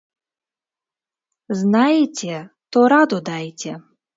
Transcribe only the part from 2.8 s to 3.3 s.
раду